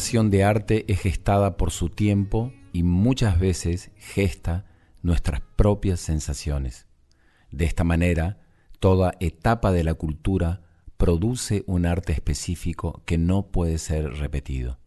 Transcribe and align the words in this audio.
Creación 0.00 0.30
de 0.30 0.44
arte 0.44 0.90
es 0.90 0.98
gestada 0.98 1.58
por 1.58 1.70
su 1.72 1.90
tiempo 1.90 2.54
y 2.72 2.84
muchas 2.84 3.38
veces 3.38 3.90
gesta 3.98 4.64
nuestras 5.02 5.42
propias 5.56 6.00
sensaciones. 6.00 6.86
De 7.50 7.66
esta 7.66 7.84
manera, 7.84 8.40
toda 8.78 9.12
etapa 9.20 9.72
de 9.72 9.84
la 9.84 9.92
cultura 9.92 10.62
produce 10.96 11.64
un 11.66 11.84
arte 11.84 12.14
específico 12.14 13.02
que 13.04 13.18
no 13.18 13.48
puede 13.48 13.76
ser 13.76 14.14
repetido. 14.14 14.78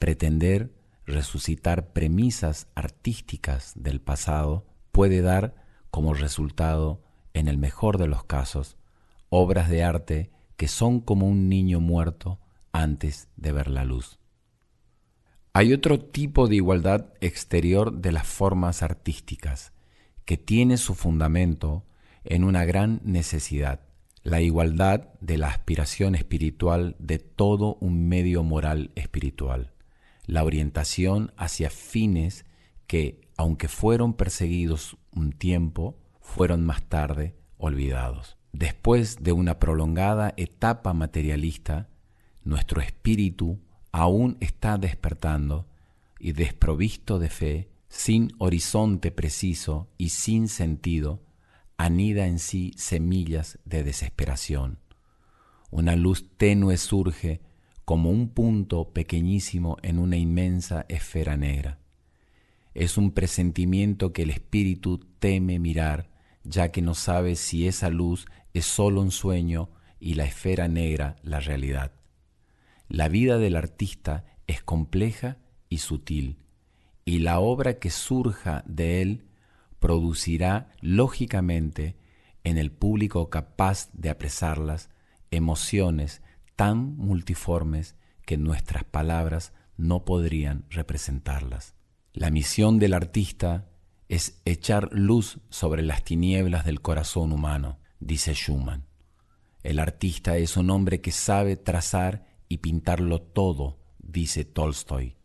Pretender 0.00 0.74
resucitar 1.06 1.92
premisas 1.92 2.66
artísticas 2.74 3.74
del 3.76 4.00
pasado 4.00 4.66
puede 4.90 5.20
dar 5.20 5.54
como 5.92 6.14
resultado, 6.14 7.04
en 7.32 7.46
el 7.46 7.58
mejor 7.58 7.96
de 7.96 8.08
los 8.08 8.24
casos, 8.24 8.76
obras 9.28 9.68
de 9.68 9.84
arte 9.84 10.32
que 10.56 10.66
son 10.66 10.98
como 10.98 11.28
un 11.28 11.48
niño 11.48 11.78
muerto 11.78 12.40
antes 12.72 13.28
de 13.36 13.52
ver 13.52 13.68
la 13.68 13.84
luz. 13.84 14.18
Hay 15.54 15.74
otro 15.74 16.00
tipo 16.00 16.48
de 16.48 16.56
igualdad 16.56 17.12
exterior 17.20 18.00
de 18.00 18.10
las 18.10 18.26
formas 18.26 18.82
artísticas 18.82 19.72
que 20.24 20.38
tiene 20.38 20.78
su 20.78 20.94
fundamento 20.94 21.84
en 22.24 22.44
una 22.44 22.64
gran 22.64 23.02
necesidad, 23.04 23.80
la 24.22 24.40
igualdad 24.40 25.10
de 25.20 25.36
la 25.36 25.48
aspiración 25.48 26.14
espiritual 26.14 26.96
de 26.98 27.18
todo 27.18 27.76
un 27.80 28.08
medio 28.08 28.42
moral 28.42 28.92
espiritual, 28.94 29.74
la 30.24 30.42
orientación 30.42 31.34
hacia 31.36 31.68
fines 31.68 32.46
que, 32.86 33.20
aunque 33.36 33.68
fueron 33.68 34.14
perseguidos 34.14 34.96
un 35.14 35.32
tiempo, 35.32 35.98
fueron 36.22 36.64
más 36.64 36.82
tarde 36.84 37.34
olvidados. 37.58 38.38
Después 38.52 39.22
de 39.22 39.32
una 39.32 39.58
prolongada 39.58 40.32
etapa 40.38 40.94
materialista, 40.94 41.90
nuestro 42.42 42.80
espíritu 42.80 43.60
aún 43.92 44.38
está 44.40 44.78
despertando 44.78 45.66
y 46.18 46.32
desprovisto 46.32 47.18
de 47.18 47.28
fe, 47.28 47.68
sin 47.88 48.32
horizonte 48.38 49.10
preciso 49.10 49.88
y 49.98 50.08
sin 50.08 50.48
sentido, 50.48 51.22
anida 51.76 52.26
en 52.26 52.38
sí 52.38 52.72
semillas 52.76 53.58
de 53.64 53.84
desesperación. 53.84 54.78
Una 55.70 55.94
luz 55.94 56.30
tenue 56.36 56.76
surge 56.78 57.42
como 57.84 58.10
un 58.10 58.28
punto 58.28 58.92
pequeñísimo 58.92 59.76
en 59.82 59.98
una 59.98 60.16
inmensa 60.16 60.86
esfera 60.88 61.36
negra. 61.36 61.78
Es 62.74 62.96
un 62.96 63.10
presentimiento 63.10 64.12
que 64.12 64.22
el 64.22 64.30
espíritu 64.30 65.00
teme 65.18 65.58
mirar, 65.58 66.10
ya 66.44 66.70
que 66.70 66.80
no 66.80 66.94
sabe 66.94 67.36
si 67.36 67.66
esa 67.66 67.90
luz 67.90 68.26
es 68.54 68.64
sólo 68.64 69.02
un 69.02 69.10
sueño 69.10 69.70
y 70.00 70.14
la 70.14 70.24
esfera 70.24 70.68
negra 70.68 71.16
la 71.22 71.40
realidad. 71.40 71.92
La 72.92 73.08
vida 73.08 73.38
del 73.38 73.56
artista 73.56 74.26
es 74.46 74.62
compleja 74.62 75.38
y 75.70 75.78
sutil, 75.78 76.36
y 77.06 77.20
la 77.20 77.40
obra 77.40 77.78
que 77.78 77.88
surja 77.88 78.62
de 78.66 79.00
él 79.00 79.24
producirá 79.78 80.68
lógicamente 80.82 81.96
en 82.44 82.58
el 82.58 82.70
público 82.70 83.30
capaz 83.30 83.88
de 83.94 84.10
apresarlas 84.10 84.90
emociones 85.30 86.20
tan 86.54 86.98
multiformes 86.98 87.96
que 88.26 88.36
nuestras 88.36 88.84
palabras 88.84 89.54
no 89.78 90.04
podrían 90.04 90.66
representarlas. 90.68 91.74
La 92.12 92.30
misión 92.30 92.78
del 92.78 92.92
artista 92.92 93.70
es 94.10 94.42
echar 94.44 94.90
luz 94.92 95.40
sobre 95.48 95.80
las 95.80 96.04
tinieblas 96.04 96.66
del 96.66 96.82
corazón 96.82 97.32
humano, 97.32 97.78
dice 98.00 98.34
Schumann. 98.34 98.84
El 99.62 99.78
artista 99.78 100.36
es 100.36 100.58
un 100.58 100.68
hombre 100.68 101.00
que 101.00 101.10
sabe 101.10 101.56
trazar 101.56 102.31
y 102.52 102.58
pintarlo 102.58 103.22
todo, 103.22 103.78
dice 103.98 104.44
Tolstoy. 104.44 105.16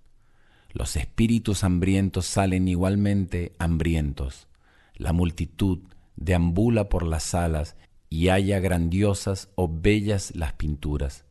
Los 0.71 0.95
espíritus 0.95 1.65
hambrientos 1.65 2.25
salen 2.25 2.69
igualmente 2.69 3.53
hambrientos. 3.59 4.47
La 4.95 5.11
multitud 5.11 5.79
deambula 6.15 6.87
por 6.87 7.05
las 7.05 7.23
salas 7.23 7.75
y 8.09 8.29
halla 8.29 8.61
grandiosas 8.61 9.49
o 9.55 9.67
bellas 9.67 10.33
las 10.37 10.53
pinturas. 10.53 11.25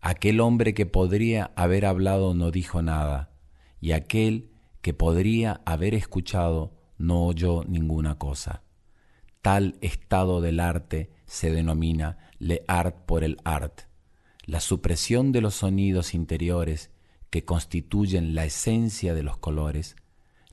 Aquel 0.00 0.40
hombre 0.40 0.74
que 0.74 0.84
podría 0.84 1.52
haber 1.54 1.86
hablado 1.86 2.34
no 2.34 2.50
dijo 2.50 2.82
nada, 2.82 3.30
y 3.80 3.92
aquel 3.92 4.50
que 4.80 4.94
podría 4.94 5.60
haber 5.64 5.94
escuchado 5.94 6.72
no 6.98 7.24
oyó 7.24 7.62
ninguna 7.68 8.18
cosa. 8.18 8.64
Tal 9.42 9.76
estado 9.80 10.40
del 10.40 10.58
arte 10.58 11.12
se 11.24 11.52
denomina 11.52 12.18
le 12.40 12.64
art 12.66 12.96
por 13.06 13.22
el 13.22 13.36
art 13.44 13.82
la 14.50 14.58
supresión 14.58 15.30
de 15.30 15.40
los 15.40 15.54
sonidos 15.54 16.12
interiores 16.12 16.90
que 17.30 17.44
constituyen 17.44 18.34
la 18.34 18.44
esencia 18.44 19.14
de 19.14 19.22
los 19.22 19.38
colores, 19.38 19.94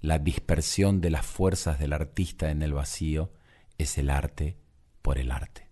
la 0.02 0.20
dispersión 0.20 1.02
de 1.02 1.10
las 1.10 1.26
fuerzas 1.26 1.80
del 1.80 1.94
artista 1.94 2.52
en 2.52 2.62
el 2.62 2.74
vacío, 2.74 3.32
es 3.80 3.98
el 3.98 4.12
arte 4.12 4.56
por 5.02 5.18
el 5.18 5.32
arte. 5.32 5.67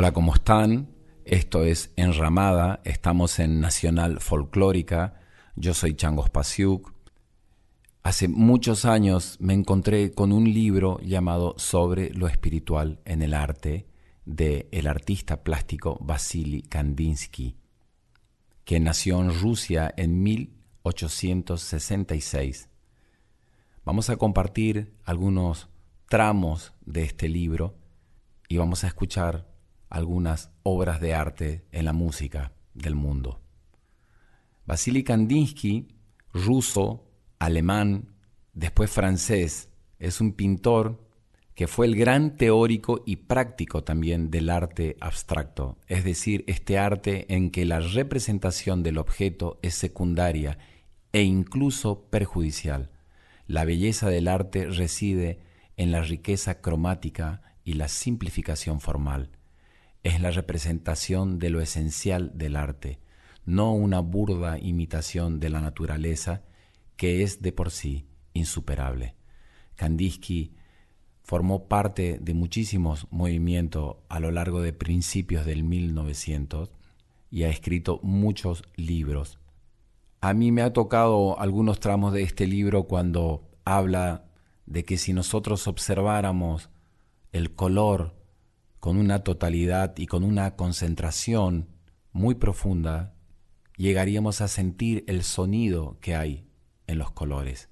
Hola, 0.00 0.12
¿cómo 0.12 0.32
están? 0.32 0.94
Esto 1.24 1.64
es 1.64 1.92
Enramada, 1.96 2.80
estamos 2.84 3.40
en 3.40 3.58
Nacional 3.58 4.20
Folclórica, 4.20 5.18
yo 5.56 5.74
soy 5.74 5.96
Changos 5.96 6.30
Pasiuk. 6.30 6.94
Hace 8.04 8.28
muchos 8.28 8.84
años 8.84 9.38
me 9.40 9.54
encontré 9.54 10.12
con 10.12 10.30
un 10.30 10.44
libro 10.44 11.00
llamado 11.00 11.56
Sobre 11.58 12.10
lo 12.10 12.28
espiritual 12.28 13.00
en 13.06 13.22
el 13.22 13.34
arte 13.34 13.88
de 14.24 14.68
el 14.70 14.86
artista 14.86 15.42
plástico 15.42 15.98
Vasily 16.00 16.62
Kandinsky, 16.62 17.56
que 18.64 18.78
nació 18.78 19.20
en 19.20 19.36
Rusia 19.40 19.92
en 19.96 20.22
1866. 20.22 22.68
Vamos 23.84 24.10
a 24.10 24.16
compartir 24.16 24.94
algunos 25.02 25.68
tramos 26.08 26.72
de 26.86 27.02
este 27.02 27.28
libro 27.28 27.74
y 28.48 28.58
vamos 28.58 28.84
a 28.84 28.86
escuchar 28.86 29.57
algunas 29.90 30.50
obras 30.62 31.00
de 31.00 31.14
arte 31.14 31.64
en 31.72 31.84
la 31.84 31.92
música 31.92 32.52
del 32.74 32.94
mundo. 32.94 33.40
Vasily 34.66 35.02
Kandinsky, 35.02 35.88
ruso, 36.32 37.10
alemán, 37.38 38.14
después 38.52 38.90
francés, 38.90 39.70
es 39.98 40.20
un 40.20 40.32
pintor 40.32 41.08
que 41.54 41.66
fue 41.66 41.86
el 41.86 41.96
gran 41.96 42.36
teórico 42.36 43.02
y 43.04 43.16
práctico 43.16 43.82
también 43.82 44.30
del 44.30 44.48
arte 44.50 44.96
abstracto, 45.00 45.78
es 45.88 46.04
decir, 46.04 46.44
este 46.46 46.78
arte 46.78 47.26
en 47.34 47.50
que 47.50 47.64
la 47.64 47.80
representación 47.80 48.82
del 48.84 48.98
objeto 48.98 49.58
es 49.62 49.74
secundaria 49.74 50.58
e 51.12 51.22
incluso 51.22 52.08
perjudicial. 52.10 52.90
La 53.46 53.64
belleza 53.64 54.08
del 54.08 54.28
arte 54.28 54.66
reside 54.66 55.40
en 55.76 55.90
la 55.90 56.02
riqueza 56.02 56.60
cromática 56.60 57.42
y 57.64 57.72
la 57.72 57.88
simplificación 57.88 58.80
formal 58.80 59.37
es 60.08 60.22
la 60.22 60.30
representación 60.30 61.38
de 61.38 61.50
lo 61.50 61.60
esencial 61.60 62.32
del 62.34 62.56
arte, 62.56 62.98
no 63.44 63.74
una 63.74 64.00
burda 64.00 64.58
imitación 64.58 65.38
de 65.38 65.50
la 65.50 65.60
naturaleza 65.60 66.44
que 66.96 67.22
es 67.22 67.42
de 67.42 67.52
por 67.52 67.70
sí 67.70 68.06
insuperable. 68.32 69.16
Kandinsky 69.76 70.54
formó 71.22 71.68
parte 71.68 72.18
de 72.22 72.32
muchísimos 72.32 73.06
movimientos 73.10 73.96
a 74.08 74.18
lo 74.18 74.30
largo 74.30 74.62
de 74.62 74.72
principios 74.72 75.44
del 75.44 75.62
1900 75.62 76.70
y 77.30 77.42
ha 77.42 77.50
escrito 77.50 78.00
muchos 78.02 78.62
libros. 78.76 79.38
A 80.22 80.32
mí 80.32 80.52
me 80.52 80.62
ha 80.62 80.72
tocado 80.72 81.38
algunos 81.38 81.80
tramos 81.80 82.14
de 82.14 82.22
este 82.22 82.46
libro 82.46 82.84
cuando 82.84 83.46
habla 83.66 84.24
de 84.64 84.84
que 84.84 84.96
si 84.96 85.12
nosotros 85.12 85.68
observáramos 85.68 86.70
el 87.32 87.54
color 87.54 88.17
con 88.80 88.96
una 88.96 89.24
totalidad 89.24 89.96
y 89.98 90.06
con 90.06 90.24
una 90.24 90.56
concentración 90.56 91.68
muy 92.12 92.36
profunda, 92.36 93.14
llegaríamos 93.76 94.40
a 94.40 94.48
sentir 94.48 95.04
el 95.06 95.22
sonido 95.22 95.98
que 96.00 96.14
hay 96.14 96.48
en 96.86 96.98
los 96.98 97.10
colores. 97.10 97.68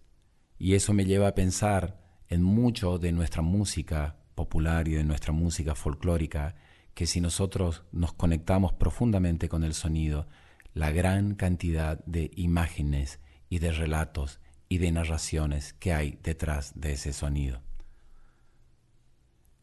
Y 0.58 0.75
eso 0.75 0.92
me 0.92 1.04
lleva 1.04 1.28
a 1.28 1.34
pensar 1.34 2.00
en 2.28 2.42
mucho 2.42 2.98
de 2.98 3.12
nuestra 3.12 3.42
música 3.42 4.16
popular 4.34 4.88
y 4.88 4.92
de 4.92 5.04
nuestra 5.04 5.32
música 5.32 5.75
folclórica, 5.75 6.56
que 6.94 7.06
si 7.06 7.20
nosotros 7.20 7.84
nos 7.92 8.12
conectamos 8.12 8.72
profundamente 8.72 9.48
con 9.48 9.64
el 9.64 9.75
sonido, 9.75 10.26
la 10.75 10.90
gran 10.90 11.34
cantidad 11.34 12.04
de 12.04 12.30
imágenes 12.36 13.20
y 13.48 13.58
de 13.58 13.72
relatos 13.72 14.40
y 14.68 14.78
de 14.78 14.92
narraciones 14.92 15.72
que 15.75 15.92
hay 15.92 16.18
detrás 16.22 16.72
de 16.75 16.92
ese 16.92 17.12
sonido. 17.12 17.65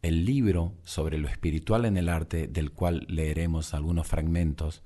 El 0.04 0.26
libro 0.26 0.76
sobre 0.84 1.18
lo 1.18 1.30
espiritual 1.30 1.86
en 1.86 1.96
el 1.96 2.10
arte, 2.10 2.48
del 2.50 2.72
cual 2.72 3.06
leeremos 3.08 3.74
algunos 3.74 4.06
fragmentos, 4.06 4.84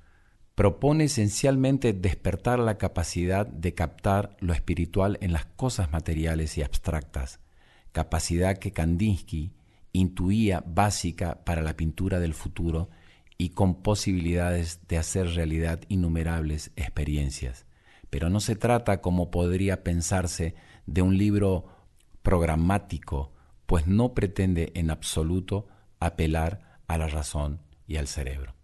propone 0.53 1.05
esencialmente 1.05 1.93
despertar 1.93 2.59
la 2.59 2.77
capacidad 2.77 3.47
de 3.47 3.73
captar 3.73 4.37
lo 4.41 4.53
espiritual 4.53 5.17
en 5.21 5.33
las 5.33 5.47
cosas 5.47 5.91
materiales 5.91 6.55
y 6.59 6.61
abstractas, 6.61 7.39
capacidad 7.93 8.59
que 8.59 8.71
Kandinsky 8.71 9.53
intuía 9.91 10.63
básica 10.67 11.43
para 11.43 11.63
la 11.63 11.75
pintura 11.75 12.19
del 12.19 12.35
futuro 12.35 12.91
y 13.39 13.49
con 13.49 13.81
posibilidades 13.81 14.81
de 14.87 14.99
hacer 14.99 15.29
realidad 15.29 15.81
innumerables 15.87 16.71
experiencias. 16.75 17.65
Pero 18.11 18.29
no 18.29 18.39
se 18.39 18.55
trata, 18.55 19.01
como 19.01 19.31
podría 19.31 19.83
pensarse, 19.83 20.53
de 20.85 21.01
un 21.01 21.17
libro 21.17 21.65
programático 22.21 23.33
pues 23.67 23.85
no 23.85 24.15
pretende 24.15 24.71
en 24.73 24.89
absoluto 24.89 25.67
apelar 25.99 26.79
a 26.87 26.97
la 26.97 27.07
razón 27.07 27.61
y 27.85 27.97
al 27.97 28.07
cerebro. 28.07 28.56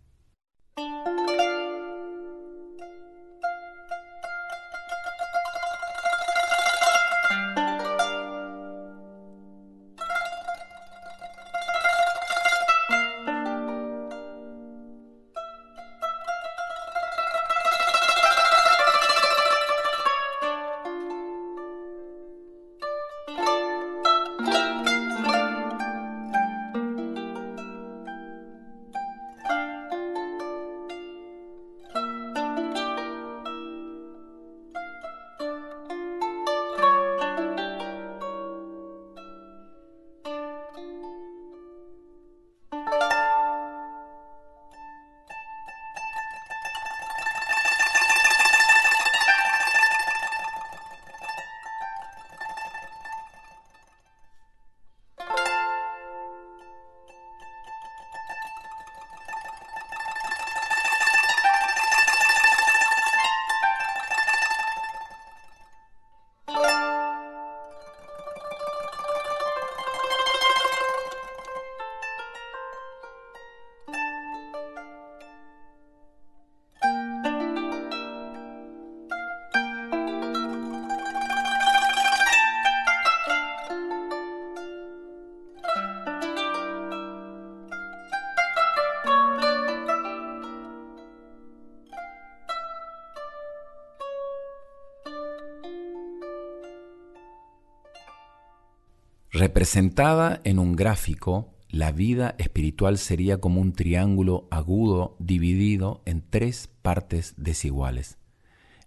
Representada 99.45 100.39
en 100.45 100.57
un 100.57 100.73
gráfico, 100.73 101.53
la 101.67 101.91
vida 101.91 102.33
espiritual 102.38 102.97
sería 102.97 103.41
como 103.41 103.59
un 103.59 103.73
triángulo 103.73 104.47
agudo 104.51 105.17
dividido 105.19 106.01
en 106.05 106.23
tres 106.29 106.69
partes 106.81 107.33
desiguales. 107.35 108.17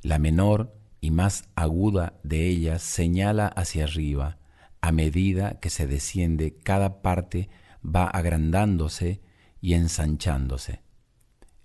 La 0.01 0.19
menor 0.19 0.75
y 1.03 1.11
más 1.11 1.45
aguda 1.57 2.15
de 2.23 2.47
ellas 2.47 2.81
señala 2.81 3.49
hacia 3.49 3.85
arriba. 3.85 4.39
A 4.81 4.93
medida 4.93 5.61
que 5.61 5.69
se 5.69 5.87
desciende, 5.87 6.57
cada 6.57 7.03
parte 7.03 7.51
va 7.85 8.07
agrandándose 8.07 9.21
y 9.61 9.75
ensanchándose. 9.75 10.81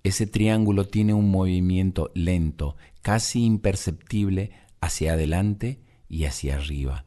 Ese 0.03 0.27
triángulo 0.27 0.85
tiene 0.85 1.13
un 1.13 1.31
movimiento 1.31 2.11
lento, 2.13 2.75
casi 3.01 3.45
imperceptible, 3.45 4.51
hacia 4.81 5.13
adelante 5.13 5.79
y 6.09 6.25
hacia 6.25 6.55
arriba 6.55 7.05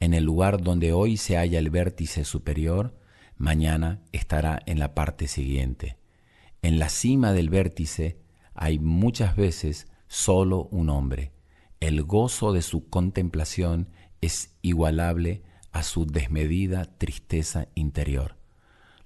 en 0.00 0.14
el 0.14 0.24
lugar 0.24 0.62
donde 0.62 0.92
hoy 0.92 1.16
se 1.16 1.36
halla 1.36 1.58
el 1.58 1.70
vértice 1.70 2.24
superior, 2.24 2.96
mañana 3.36 4.02
estará 4.12 4.60
en 4.66 4.78
la 4.78 4.94
parte 4.94 5.28
siguiente. 5.28 5.96
En 6.62 6.78
la 6.78 6.88
cima 6.88 7.32
del 7.32 7.50
vértice 7.50 8.20
hay 8.54 8.78
muchas 8.78 9.36
veces 9.36 9.86
solo 10.08 10.68
un 10.70 10.90
hombre. 10.90 11.32
El 11.80 12.02
gozo 12.02 12.52
de 12.52 12.62
su 12.62 12.88
contemplación 12.88 13.88
es 14.20 14.56
igualable 14.62 15.42
a 15.70 15.82
su 15.82 16.06
desmedida 16.06 16.84
tristeza 16.98 17.68
interior. 17.74 18.36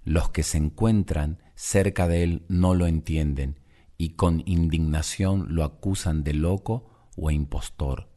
Los 0.05 0.31
que 0.31 0.43
se 0.43 0.59
encuentran 0.59 1.39
cerca 1.55 2.09
de 2.09 2.23
él 2.23 2.45
no 2.49 2.75
lo 2.75 2.87
entienden 2.87 3.61
y 3.99 4.11
con 4.11 4.43
indignación 4.47 5.55
lo 5.55 5.65
acusan 5.65 6.25
de 6.25 6.35
loco 6.35 7.09
o 7.17 7.31
impostor. 7.31 8.09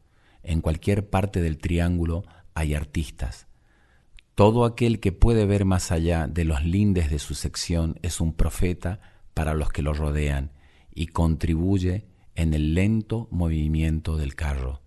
En 0.41 0.62
cualquier 0.62 1.10
parte 1.10 1.41
del 1.41 1.58
triángulo 1.58 2.24
hay 2.55 2.74
artistas. 2.74 3.47
Todo 4.33 4.65
aquel 4.65 5.00
que 5.00 5.12
puede 5.12 5.45
ver 5.45 5.65
más 5.65 5.91
allá 5.91 6.27
de 6.27 6.43
los 6.43 6.63
lindes 6.63 7.09
de 7.09 7.19
su 7.19 7.35
sección 7.35 8.00
es 8.01 8.19
un 8.19 8.33
profeta 8.33 9.00
para 9.33 9.53
los 9.53 9.69
que 9.69 9.81
lo 9.81 9.93
rodean 9.93 10.51
y 10.93 11.07
contribuye 11.07 12.07
en 12.33 12.53
el 12.53 12.74
lento 12.74 13.27
movimiento 13.31 14.17
del 14.17 14.35
carro. 14.35 14.81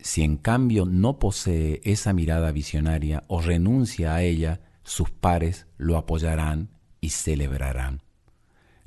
Si 0.00 0.22
en 0.22 0.36
cambio 0.36 0.84
no 0.84 1.18
posee 1.18 1.80
esa 1.84 2.12
mirada 2.12 2.52
visionaria 2.52 3.24
o 3.26 3.40
renuncia 3.40 4.14
a 4.14 4.22
ella, 4.22 4.60
sus 4.84 5.10
pares 5.10 5.66
lo 5.76 5.96
apoyarán 5.96 6.70
y 7.00 7.10
celebrarán. 7.10 8.02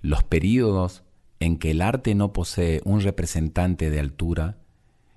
Los 0.01 0.23
períodos 0.23 1.03
en 1.39 1.57
que 1.57 1.71
el 1.71 1.81
arte 1.81 2.15
no 2.15 2.33
posee 2.33 2.81
un 2.85 3.01
representante 3.01 3.89
de 3.89 3.99
altura, 3.99 4.59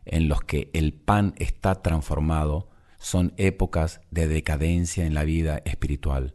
en 0.05 0.29
los 0.29 0.43
que 0.43 0.71
el 0.73 0.93
pan 0.93 1.35
está 1.37 1.81
transformado, 1.83 2.69
son 3.05 3.35
épocas 3.37 4.01
de 4.11 4.27
decadencia 4.27 5.05
en 5.05 5.13
la 5.13 5.25
vida 5.25 5.61
espiritual. 5.67 6.33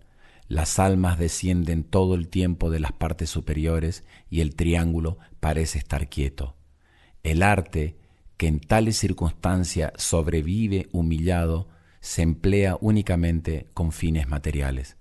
Las 0.47 0.77
almas 0.77 1.17
descienden 1.17 1.83
todo 1.83 2.13
el 2.13 2.27
tiempo 2.27 2.69
de 2.69 2.79
las 2.79 2.91
partes 2.91 3.31
superiores 3.31 4.03
y 4.29 4.41
el 4.41 4.55
triángulo 4.55 5.17
parece 5.39 5.79
estar 5.79 6.09
quieto. 6.09 6.55
El 7.23 7.41
arte, 7.41 7.97
que 8.38 8.45
en 8.45 8.59
tales 8.59 8.97
circunstancias 8.97 9.93
sobrevive 9.95 10.89
humillado, 10.91 11.69
se 12.01 12.21
emplea 12.21 12.77
únicamente 12.79 13.65
con 13.73 13.91
fines 13.91 14.27
materiales. 14.27 14.95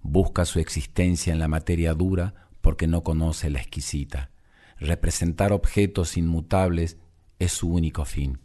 Busca 0.00 0.46
su 0.46 0.60
existencia 0.60 1.30
en 1.30 1.40
la 1.40 1.46
materia 1.46 1.92
dura 1.92 2.48
porque 2.62 2.86
no 2.86 3.02
conoce 3.02 3.50
la 3.50 3.60
exquisita. 3.60 4.30
Representar 4.78 5.52
objetos 5.52 6.16
inmutables 6.16 6.96
es 7.38 7.52
su 7.52 7.68
único 7.68 8.06
fin. 8.06 8.38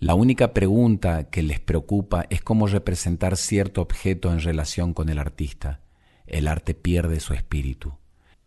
La 0.00 0.14
única 0.14 0.54
pregunta 0.54 1.28
que 1.28 1.42
les 1.42 1.60
preocupa 1.60 2.24
es 2.30 2.40
cómo 2.40 2.66
representar 2.66 3.36
cierto 3.36 3.82
objeto 3.82 4.32
en 4.32 4.40
relación 4.40 4.94
con 4.94 5.10
el 5.10 5.18
artista. 5.18 5.82
El 6.26 6.48
arte 6.48 6.72
pierde 6.72 7.20
su 7.20 7.34
espíritu. 7.34 7.92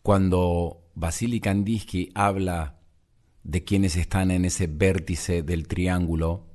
Cuando 0.02 0.82
Vasily 0.96 1.40
Kandinsky 1.40 2.10
habla 2.16 2.80
de 3.44 3.64
quienes 3.64 3.98
están 3.98 4.32
en 4.32 4.46
ese 4.46 4.66
vértice 4.66 5.44
del 5.44 5.68
triángulo, 5.68 6.48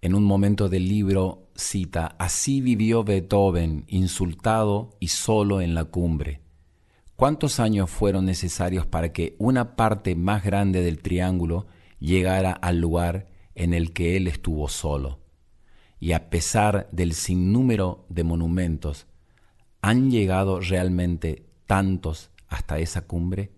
en 0.00 0.14
un 0.14 0.22
momento 0.22 0.68
del 0.68 0.86
libro 0.86 1.48
cita, 1.56 2.14
así 2.16 2.60
vivió 2.60 3.02
Beethoven, 3.02 3.84
insultado 3.88 4.90
y 5.00 5.08
solo 5.08 5.60
en 5.60 5.74
la 5.74 5.86
cumbre. 5.86 6.40
¿Cuántos 7.16 7.58
años 7.58 7.90
fueron 7.90 8.26
necesarios 8.26 8.86
para 8.86 9.12
que 9.12 9.34
una 9.38 9.74
parte 9.74 10.14
más 10.14 10.44
grande 10.44 10.82
del 10.82 11.02
triángulo 11.02 11.66
llegara 11.98 12.52
al 12.52 12.78
lugar 12.78 13.34
en 13.56 13.74
el 13.74 13.92
que 13.92 14.16
él 14.16 14.28
estuvo 14.28 14.68
solo? 14.68 15.18
Y 15.98 16.12
a 16.12 16.30
pesar 16.30 16.88
del 16.92 17.14
sinnúmero 17.14 18.06
de 18.08 18.22
monumentos, 18.22 19.06
¿han 19.80 20.10
llegado 20.10 20.60
realmente 20.60 21.46
tantos 21.66 22.30
hasta 22.46 22.78
esa 22.78 23.06
cumbre? 23.06 23.55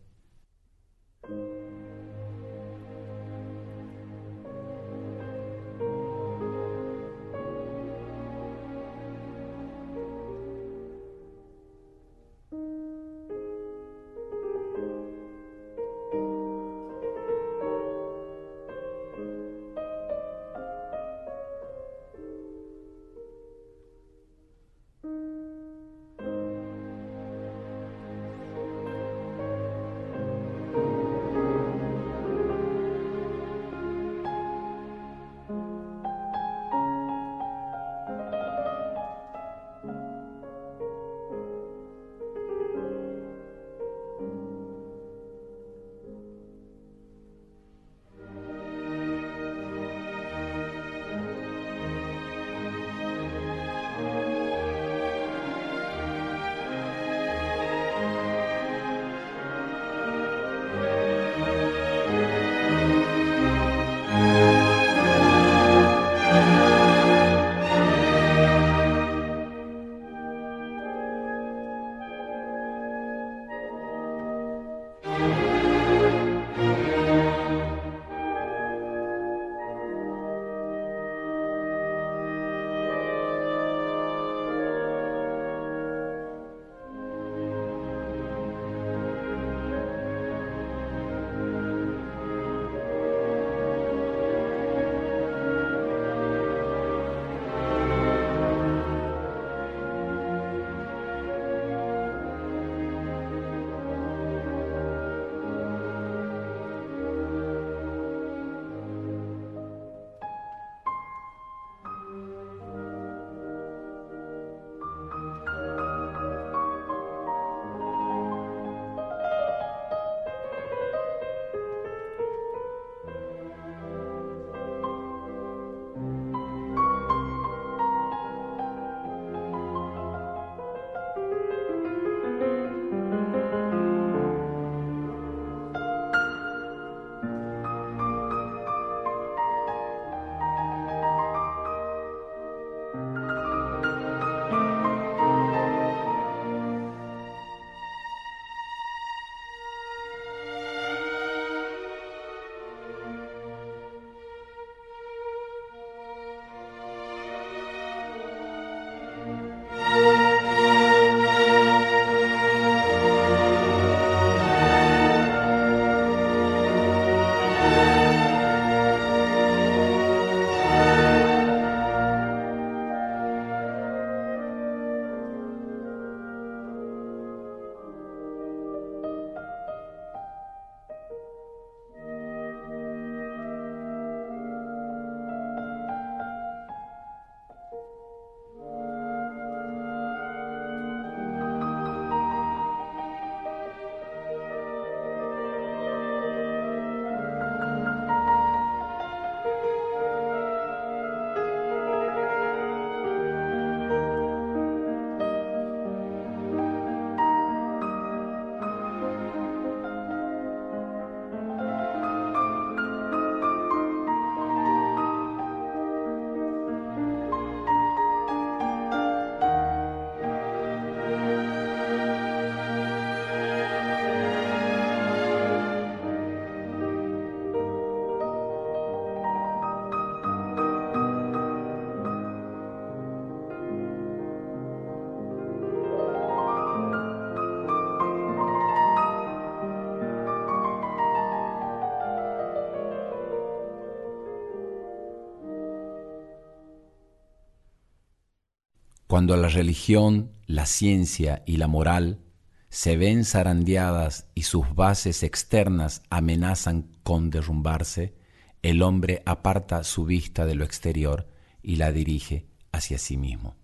Cuando 249.19 249.37
la 249.37 249.49
religión, 249.49 250.31
la 250.47 250.65
ciencia 250.65 251.43
y 251.45 251.57
la 251.57 251.67
moral 251.67 252.21
se 252.69 252.97
ven 252.97 253.25
zarandeadas 253.25 254.29
y 254.37 254.43
sus 254.43 254.77
bases 254.77 255.25
externas 255.25 256.03
amenazan 256.09 256.93
con 257.03 257.29
derrumbarse, 257.29 258.15
el 258.63 258.81
hombre 258.81 259.25
aparta 259.27 259.83
su 259.83 260.05
vista 260.05 260.47
de 260.47 260.55
lo 260.55 260.63
exterior 260.65 261.27
y 261.65 261.75
la 261.75 261.91
dirige 261.91 262.47
hacia 262.71 262.97
sí 262.99 263.17
mismo. 263.17 263.57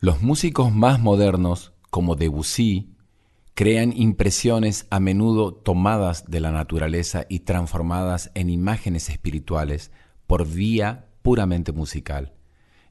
Los 0.00 0.22
músicos 0.22 0.74
más 0.74 0.98
modernos, 0.98 1.72
como 1.90 2.16
Debussy, 2.16 2.96
crean 3.54 3.92
impresiones 3.96 4.88
a 4.90 4.98
menudo 4.98 5.54
tomadas 5.54 6.28
de 6.28 6.40
la 6.40 6.50
naturaleza 6.50 7.26
y 7.28 7.40
transformadas 7.40 8.32
en 8.34 8.50
imágenes 8.50 9.08
espirituales 9.08 9.92
por 10.26 10.48
vía 10.48 11.10
puramente 11.22 11.70
musical. 11.70 12.34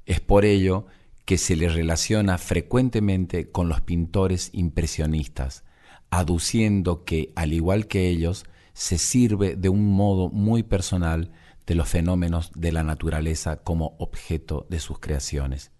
Es 0.05 0.21
por 0.21 0.45
ello 0.45 0.85
que 1.25 1.37
se 1.37 1.55
le 1.55 1.69
relaciona 1.69 2.37
frecuentemente 2.37 3.49
con 3.49 3.69
los 3.69 3.81
pintores 3.81 4.49
impresionistas, 4.53 5.63
aduciendo 6.09 7.05
que, 7.05 7.31
al 7.35 7.53
igual 7.53 7.87
que 7.87 8.09
ellos, 8.09 8.45
se 8.73 8.97
sirve 8.97 9.55
de 9.55 9.69
un 9.69 9.85
modo 9.85 10.29
muy 10.29 10.63
personal 10.63 11.31
de 11.65 11.75
los 11.75 11.87
fenómenos 11.87 12.51
de 12.55 12.71
la 12.71 12.83
naturaleza 12.83 13.57
como 13.57 13.95
objeto 13.99 14.65
de 14.69 14.79
sus 14.79 14.99
creaciones. 14.99 15.71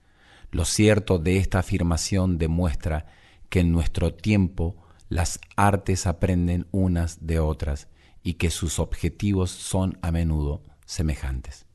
Lo 0.52 0.66
cierto 0.66 1.20
de 1.20 1.38
esta 1.38 1.60
afirmación 1.60 2.38
demuestra 2.38 3.08
que 3.50 3.60
en 3.62 3.72
nuestro 3.72 4.14
tiempo 4.14 4.78
las 5.10 5.40
artes 5.56 6.08
aprenden 6.08 6.68
unas 6.72 7.26
de 7.26 7.40
otras 7.40 7.88
y 8.24 8.36
que 8.36 8.50
sus 8.50 8.80
objetivos 8.80 9.52
son 9.52 9.98
a 10.02 10.12
menudo 10.12 10.64
semejantes. 10.86 11.66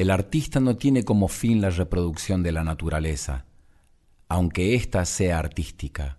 El 0.00 0.08
artista 0.08 0.60
no 0.60 0.78
tiene 0.78 1.04
como 1.04 1.28
fin 1.28 1.60
la 1.60 1.68
reproducción 1.68 2.42
de 2.42 2.52
la 2.52 2.64
naturaleza, 2.64 3.44
aunque 4.28 4.74
ésta 4.74 5.04
sea 5.04 5.38
artística, 5.38 6.16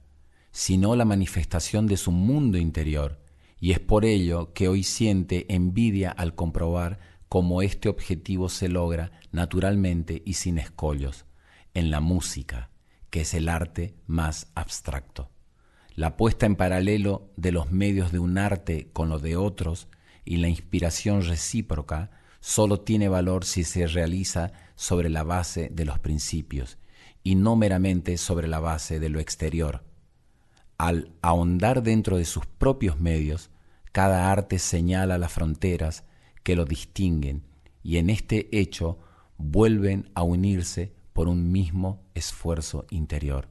sino 0.52 0.96
la 0.96 1.04
manifestación 1.04 1.88
de 1.88 1.98
su 1.98 2.12
mundo 2.12 2.60
interior, 2.60 3.20
y 3.60 3.72
es 3.72 3.80
por 3.80 4.06
ello 4.06 4.54
que 4.54 4.68
hoy 4.68 4.84
siente 4.84 5.52
envidia 5.52 6.12
al 6.12 6.36
comprobar 6.36 7.00
cómo 7.28 7.64
este 7.64 7.90
objetivo 7.90 8.50
se 8.50 8.70
logra 8.70 9.14
naturalmente 9.32 10.22
y 10.28 10.34
sin 10.34 10.60
escollos, 10.60 11.26
en 11.74 11.90
la 11.90 12.02
música, 12.02 12.70
que 13.10 13.22
es 13.22 13.34
el 13.34 13.50
arte 13.50 13.96
más 14.06 14.52
abstracto. 14.54 15.32
La 15.96 16.18
puesta 16.18 16.46
en 16.46 16.56
paralelo 16.56 17.32
de 17.36 17.52
los 17.52 17.72
medios 17.72 18.12
de 18.12 18.20
un 18.20 18.38
arte 18.38 18.92
con 18.94 19.10
los 19.10 19.24
de 19.24 19.38
otros 19.38 19.88
y 20.24 20.38
la 20.38 20.50
inspiración 20.50 21.24
recíproca 21.24 22.12
solo 22.42 22.82
tiene 22.82 23.08
valor 23.08 23.46
si 23.46 23.64
se 23.64 23.88
realiza 23.88 24.52
sobre 24.76 25.10
la 25.10 25.24
base 25.24 25.70
de 25.72 25.86
los 25.86 26.00
principios 26.00 26.78
y 27.24 27.36
no 27.36 27.56
meramente 27.56 28.18
sobre 28.18 28.48
la 28.48 28.60
base 28.60 29.00
de 29.00 29.10
lo 29.10 29.20
exterior. 29.20 29.84
Al 30.78 31.14
ahondar 31.22 31.84
dentro 31.84 32.18
de 32.18 32.26
sus 32.26 32.46
propios 32.46 33.00
medios, 33.00 33.52
cada 33.92 34.32
arte 34.32 34.58
señala 34.58 35.18
las 35.18 35.32
fronteras 35.32 36.04
que 36.44 36.56
lo 36.56 36.66
distinguen 36.66 37.44
y 37.84 37.98
en 37.98 38.10
este 38.10 38.50
hecho 38.52 38.98
vuelven 39.38 40.10
a 40.16 40.24
unirse 40.24 40.94
por 41.14 41.28
un 41.28 41.52
mismo 41.52 42.02
esfuerzo 42.16 42.86
interior. 42.90 43.48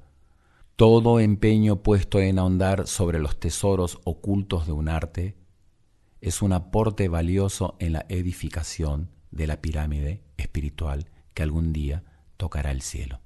Todo 0.75 1.21
empeño 1.21 1.83
puesto 1.83 2.21
en 2.21 2.39
ahondar 2.39 2.87
sobre 2.89 3.19
los 3.19 3.39
tesoros 3.39 4.01
ocultos 4.05 4.67
de 4.67 4.73
un 4.73 4.89
arte 4.89 5.37
es 6.21 6.43
un 6.43 6.53
aporte 6.53 7.09
valioso 7.09 7.77
en 7.79 7.95
la 7.95 8.07
edificación 8.09 9.11
de 9.31 9.47
la 9.47 9.61
pirámide 9.61 10.23
espiritual 10.37 11.09
que 11.35 11.43
algún 11.43 11.73
día 11.73 12.05
tocará 12.37 12.71
el 12.71 12.83
cielo. 12.83 13.21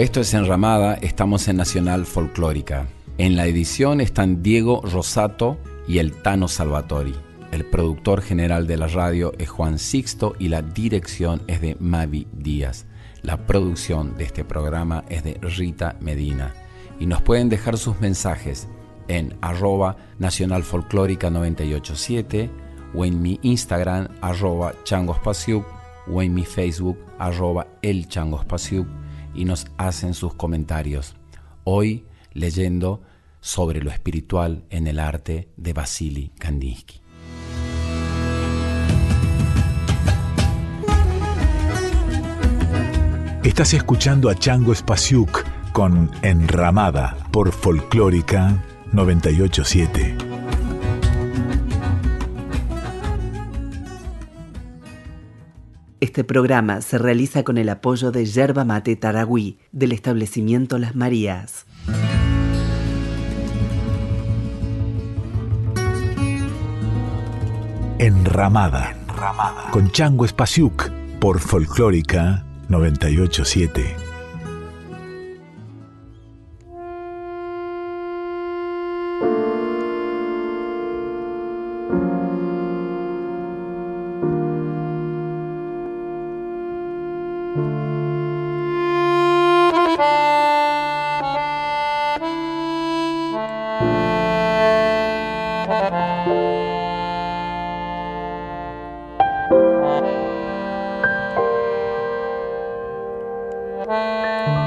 Esto 0.00 0.22
es 0.22 0.32
Enramada, 0.32 0.94
estamos 0.94 1.46
en 1.48 1.58
Nacional 1.58 2.06
Folclórica. 2.06 2.88
En 3.18 3.36
la 3.36 3.44
edición 3.44 4.00
están 4.00 4.42
Diego 4.42 4.80
Rosato 4.80 5.58
y 5.86 5.98
el 5.98 6.12
Tano 6.22 6.48
Salvatori. 6.48 7.14
El 7.52 7.66
productor 7.66 8.22
general 8.22 8.66
de 8.66 8.78
la 8.78 8.86
radio 8.86 9.34
es 9.36 9.50
Juan 9.50 9.78
Sixto 9.78 10.36
y 10.38 10.48
la 10.48 10.62
dirección 10.62 11.42
es 11.48 11.60
de 11.60 11.76
Mavi 11.78 12.26
Díaz. 12.32 12.86
La 13.20 13.46
producción 13.46 14.16
de 14.16 14.24
este 14.24 14.42
programa 14.42 15.04
es 15.10 15.22
de 15.22 15.34
Rita 15.34 15.96
Medina. 16.00 16.54
Y 16.98 17.04
nos 17.04 17.20
pueden 17.20 17.50
dejar 17.50 17.76
sus 17.76 18.00
mensajes 18.00 18.68
en 19.06 19.36
arroba 19.42 19.98
Nacional 20.18 20.62
Folclórica 20.62 21.28
987 21.28 22.50
o 22.94 23.04
en 23.04 23.20
mi 23.20 23.38
Instagram 23.42 24.08
arroba 24.22 24.72
o 26.10 26.22
en 26.22 26.32
mi 26.32 26.46
Facebook 26.46 26.96
arroba 27.18 27.66
y 29.34 29.44
nos 29.44 29.66
hacen 29.76 30.14
sus 30.14 30.34
comentarios. 30.34 31.16
Hoy 31.64 32.06
leyendo 32.32 33.02
sobre 33.40 33.80
lo 33.82 33.90
espiritual 33.90 34.64
en 34.70 34.86
el 34.86 34.98
arte 34.98 35.48
de 35.56 35.72
Vasily 35.72 36.32
Kandinsky. 36.38 37.00
Estás 43.42 43.72
escuchando 43.74 44.28
a 44.28 44.34
Chango 44.34 44.74
Spasiuk 44.74 45.44
con 45.72 46.10
Enramada 46.22 47.16
por 47.32 47.52
Folclórica 47.52 48.62
987. 48.92 50.29
Este 56.00 56.24
programa 56.24 56.80
se 56.80 56.96
realiza 56.96 57.42
con 57.42 57.58
el 57.58 57.68
apoyo 57.68 58.10
de 58.10 58.24
Yerba 58.24 58.64
Mate 58.64 58.96
Taragüí 58.96 59.58
del 59.70 59.92
establecimiento 59.92 60.78
Las 60.78 60.96
Marías. 60.96 61.66
Enramada, 67.98 68.96
Enramada. 69.02 69.70
con 69.72 69.90
Chango 69.90 70.24
Espasiuk 70.24 70.90
por 71.20 71.38
Folclórica 71.38 72.44
987. 72.68 74.09
Música 103.90 104.59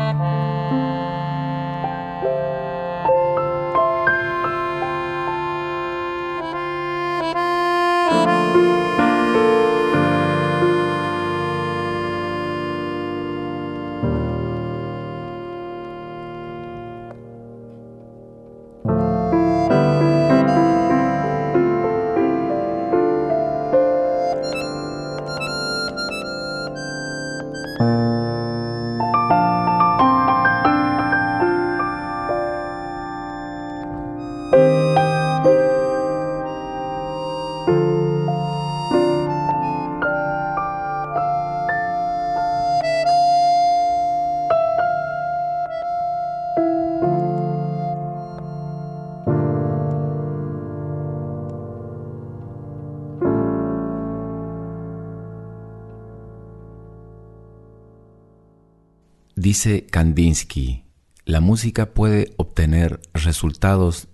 Dice 59.53 59.85
Kandinsky, 59.85 60.83
la 61.25 61.39
música 61.39 61.93
puede 61.93 62.33
obtener 62.37 62.99
resultados 63.13 64.07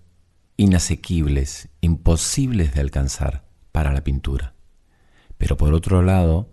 inasequibles, 0.58 1.70
imposibles 1.80 2.74
de 2.74 2.82
alcanzar 2.82 3.48
para 3.72 3.94
la 3.94 4.04
pintura. 4.04 4.54
Pero 5.38 5.56
por 5.56 5.74
otro 5.74 6.02
lado, 6.02 6.52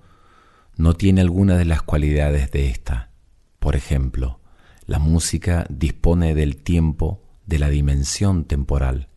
no 0.76 0.94
tiene 0.94 1.20
alguna 1.20 1.56
de 1.56 1.64
las 1.64 1.82
cualidades 1.82 2.52
de 2.52 2.68
esta. 2.68 3.10
Por 3.58 3.74
ejemplo, 3.74 4.38
la 4.86 5.00
música 5.00 5.66
dispone 5.68 6.36
del 6.36 6.54
tiempo 6.54 7.24
de 7.44 7.58
la 7.58 7.70
dimensión 7.70 8.44
temporal. 8.44 9.08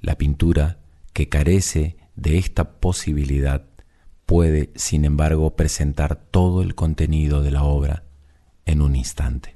La 0.00 0.16
pintura, 0.16 0.78
que 1.12 1.28
carece 1.28 1.98
de 2.16 2.38
esta 2.38 2.80
posibilidad, 2.80 3.66
puede, 4.24 4.70
sin 4.76 5.04
embargo, 5.04 5.56
presentar 5.56 6.16
todo 6.16 6.62
el 6.62 6.74
contenido 6.74 7.42
de 7.42 7.50
la 7.50 7.64
obra 7.64 8.04
en 8.66 8.82
un 8.82 8.94
instante. 8.96 9.53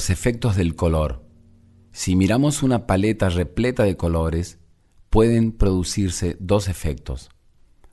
Los 0.00 0.08
efectos 0.08 0.56
del 0.56 0.76
color. 0.76 1.22
Si 1.92 2.16
miramos 2.16 2.62
una 2.62 2.86
paleta 2.86 3.28
repleta 3.28 3.82
de 3.84 3.98
colores, 3.98 4.58
pueden 5.10 5.52
producirse 5.52 6.38
dos 6.40 6.68
efectos. 6.68 7.28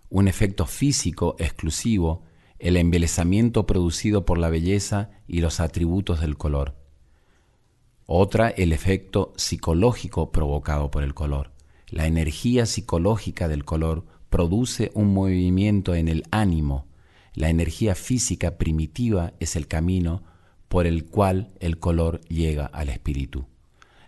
Un 0.10 0.30
efecto 0.30 0.66
físico 0.66 1.36
exclusivo, 1.38 2.24
el 2.60 2.78
embelezamiento 2.78 3.68
producido 3.68 4.26
por 4.26 4.38
la 4.38 4.48
belleza 4.48 5.10
y 5.28 5.42
los 5.42 5.60
atributos 5.60 6.22
del 6.22 6.38
color. 6.38 6.78
Otra, 8.06 8.48
el 8.52 8.72
efecto 8.72 9.34
psicológico 9.36 10.32
provocado 10.32 10.90
por 10.90 11.04
el 11.04 11.14
color. 11.14 11.52
La 11.90 12.08
energía 12.08 12.66
psicológica 12.68 13.50
del 13.50 13.66
color 13.66 14.06
produce 14.30 14.92
un 14.94 15.14
movimiento 15.14 15.94
en 15.94 16.08
el 16.08 16.24
ánimo. 16.32 16.88
La 17.34 17.50
energía 17.50 17.96
física 17.96 18.58
primitiva 18.58 19.34
es 19.42 19.58
el 19.58 19.68
camino 19.68 20.24
por 20.68 20.88
el 20.88 21.06
cual 21.06 21.54
el 21.60 21.80
color 21.80 22.22
llega 22.22 22.66
al 22.66 22.90
espíritu. 22.90 23.48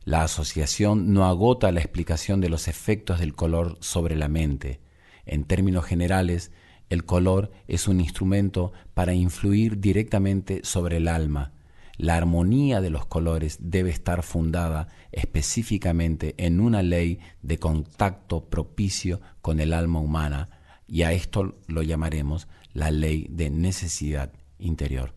La 0.04 0.24
asociación 0.24 1.14
no 1.14 1.26
agota 1.26 1.72
la 1.72 1.82
explicación 1.82 2.42
de 2.42 2.50
los 2.50 2.68
efectos 2.68 3.20
del 3.20 3.36
color 3.36 3.78
sobre 3.80 4.16
la 4.16 4.28
mente. 4.28 4.80
En 5.26 5.44
términos 5.44 5.86
generales, 5.86 6.52
el 6.90 7.06
color 7.06 7.52
es 7.68 7.88
un 7.88 8.02
instrumento 8.02 8.72
para 8.94 9.14
influir 9.14 9.80
directamente 9.80 10.62
sobre 10.64 10.98
el 10.98 11.08
alma. 11.08 11.54
La 11.98 12.16
armonía 12.16 12.82
de 12.82 12.90
los 12.90 13.06
colores 13.06 13.58
debe 13.62 13.90
estar 13.90 14.24
fundada 14.24 14.88
específicamente 15.12 16.34
en 16.38 16.60
una 16.60 16.82
ley 16.82 17.20
de 17.42 17.60
contacto 17.60 18.50
propicio 18.50 19.22
con 19.42 19.60
el 19.60 19.74
alma 19.74 20.00
humana, 20.00 20.50
y 20.88 21.04
a 21.04 21.12
esto 21.12 21.60
lo 21.68 21.84
llamaremos 21.84 22.48
la 22.74 22.90
ley 22.90 23.28
de 23.30 23.50
necesidad 23.50 24.32
interior. 24.58 25.14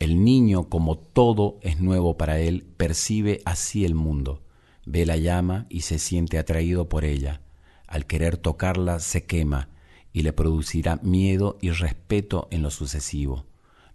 El 0.00 0.24
niño, 0.24 0.70
como 0.70 0.96
todo 0.96 1.58
es 1.60 1.78
nuevo 1.78 2.16
para 2.16 2.40
él, 2.40 2.64
percibe 2.78 3.42
así 3.44 3.84
el 3.84 3.94
mundo, 3.94 4.42
ve 4.86 5.04
la 5.04 5.18
llama 5.18 5.66
y 5.68 5.82
se 5.82 5.98
siente 5.98 6.38
atraído 6.38 6.88
por 6.88 7.04
ella. 7.04 7.42
Al 7.86 8.06
querer 8.06 8.38
tocarla 8.38 8.98
se 9.00 9.26
quema 9.26 9.68
y 10.14 10.22
le 10.22 10.32
producirá 10.32 10.96
miedo 11.02 11.58
y 11.60 11.68
respeto 11.68 12.48
en 12.50 12.62
lo 12.62 12.70
sucesivo. 12.70 13.44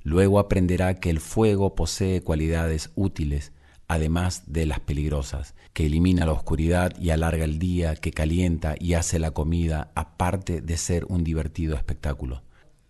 Luego 0.04 0.38
aprenderá 0.38 0.94
que 1.00 1.10
el 1.10 1.20
fuego 1.20 1.74
posee 1.74 2.22
cualidades 2.22 2.92
útiles, 2.94 3.52
además 3.88 4.44
de 4.46 4.68
las 4.68 4.82
peligrosas, 4.82 5.56
que 5.74 5.88
elimina 5.88 6.28
la 6.28 6.34
oscuridad 6.34 6.94
y 7.00 7.10
alarga 7.10 7.46
el 7.46 7.58
día, 7.58 7.96
que 7.96 8.12
calienta 8.12 8.76
y 8.80 8.94
hace 8.94 9.18
la 9.18 9.32
comida, 9.32 9.92
aparte 9.96 10.62
de 10.62 10.78
ser 10.78 11.06
un 11.10 11.24
divertido 11.24 11.76
espectáculo. 11.76 12.44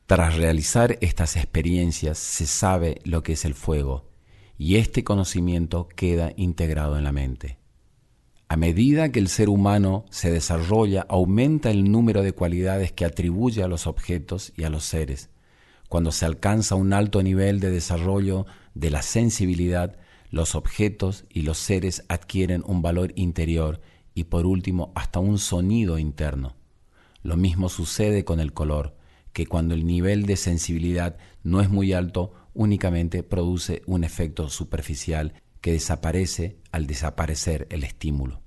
Tras 0.07 0.35
realizar 0.35 0.99
estas 1.01 1.35
experiencias 1.35 2.19
se 2.19 2.45
sabe 2.45 3.01
lo 3.05 3.23
que 3.23 3.33
es 3.33 3.43
el 3.43 3.55
fuego 3.55 4.07
y 4.55 4.75
este 4.75 5.03
conocimiento 5.03 5.87
queda 5.95 6.31
integrado 6.35 6.99
en 6.99 7.03
la 7.05 7.11
mente. 7.11 7.57
A 8.47 8.55
medida 8.55 9.11
que 9.11 9.17
el 9.17 9.29
ser 9.29 9.49
humano 9.49 10.05
se 10.11 10.29
desarrolla, 10.29 11.07
aumenta 11.09 11.71
el 11.71 11.91
número 11.91 12.21
de 12.21 12.33
cualidades 12.33 12.91
que 12.91 13.03
atribuye 13.03 13.63
a 13.63 13.67
los 13.67 13.87
objetos 13.87 14.53
y 14.55 14.63
a 14.63 14.69
los 14.69 14.85
seres. 14.85 15.31
Cuando 15.89 16.11
se 16.11 16.27
alcanza 16.27 16.75
un 16.75 16.93
alto 16.93 17.23
nivel 17.23 17.59
de 17.59 17.71
desarrollo 17.71 18.45
de 18.75 18.91
la 18.91 19.01
sensibilidad, 19.01 19.97
los 20.29 20.53
objetos 20.53 21.25
y 21.31 21.41
los 21.41 21.57
seres 21.57 22.05
adquieren 22.09 22.61
un 22.67 22.83
valor 22.83 23.11
interior 23.15 23.81
y 24.13 24.25
por 24.25 24.45
último 24.45 24.91
hasta 24.93 25.17
un 25.17 25.39
sonido 25.39 25.97
interno. 25.97 26.55
Lo 27.23 27.37
mismo 27.37 27.69
sucede 27.69 28.23
con 28.23 28.39
el 28.39 28.53
color 28.53 28.95
que 29.35 29.47
cuando 29.47 29.73
el 29.75 29.85
nivel 29.85 30.25
de 30.25 30.37
sensibilidad 30.37 31.17
no 31.43 31.59
es 31.59 31.69
muy 31.69 31.91
alto, 31.91 32.31
únicamente 32.53 33.21
produce 33.21 33.81
un 33.85 34.05
efecto 34.05 34.47
superficial 34.47 35.33
que 35.59 35.73
desaparece 35.73 36.55
al 36.71 36.87
desaparecer 36.87 37.67
el 37.69 37.83
estímulo. 37.83 38.39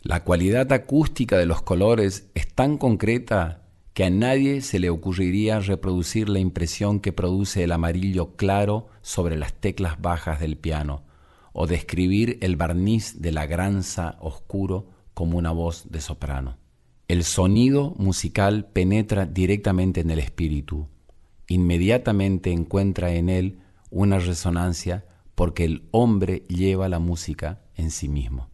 La 0.00 0.24
cualidad 0.24 0.72
acústica 0.72 1.36
de 1.36 1.44
los 1.44 1.60
colores 1.60 2.30
es 2.34 2.48
tan 2.48 2.78
concreta 2.78 3.68
que 3.92 4.04
a 4.04 4.10
nadie 4.10 4.62
se 4.62 4.78
le 4.78 4.88
ocurriría 4.88 5.60
reproducir 5.60 6.30
la 6.30 6.38
impresión 6.38 7.00
que 7.00 7.12
produce 7.12 7.62
el 7.62 7.72
amarillo 7.72 8.36
claro 8.36 8.88
sobre 9.02 9.36
las 9.36 9.52
teclas 9.52 10.00
bajas 10.00 10.40
del 10.40 10.56
piano, 10.56 11.04
o 11.52 11.66
describir 11.66 12.38
el 12.40 12.56
barniz 12.56 13.20
de 13.20 13.32
la 13.32 13.44
granza 13.44 14.16
oscuro 14.20 14.88
como 15.12 15.36
una 15.36 15.50
voz 15.50 15.90
de 15.90 16.00
soprano. 16.00 16.59
El 17.10 17.24
sonido 17.24 17.92
musical 17.98 18.66
penetra 18.72 19.26
directamente 19.26 20.00
en 20.00 20.12
el 20.12 20.20
espíritu. 20.20 20.86
Inmediatamente 21.48 22.52
encuentra 22.52 23.12
en 23.14 23.28
él 23.28 23.58
una 23.90 24.20
resonancia 24.20 25.04
porque 25.34 25.64
el 25.64 25.88
hombre 25.90 26.44
lleva 26.46 26.88
la 26.88 27.00
música 27.00 27.62
en 27.74 27.90
sí 27.90 28.08
mismo. 28.08 28.48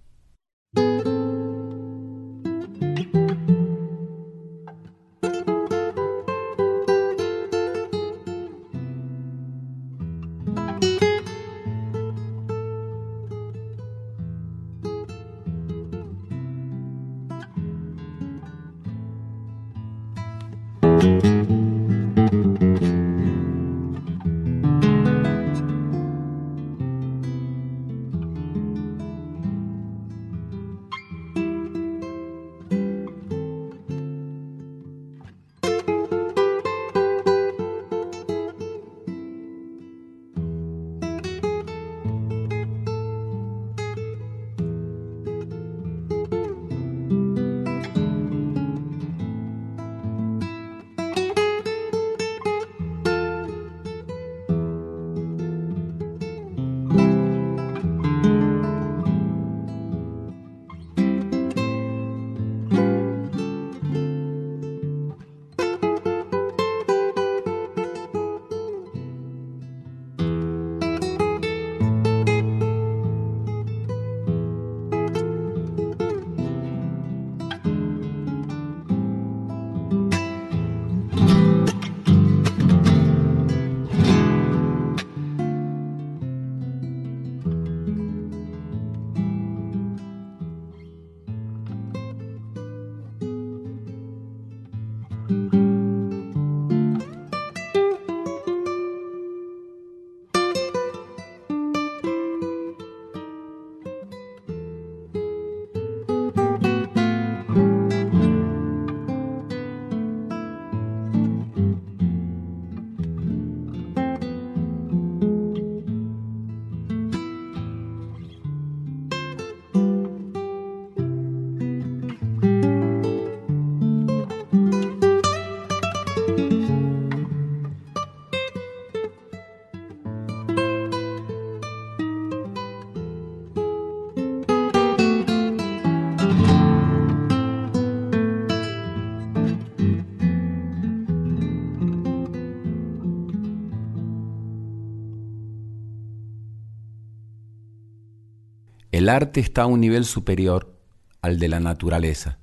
El 149.07 149.11
arte 149.11 149.39
está 149.39 149.63
a 149.63 149.67
un 149.67 149.79
nivel 149.79 150.05
superior 150.05 150.81
al 151.23 151.39
de 151.39 151.47
la 151.47 151.61
naturaleza. 151.61 152.41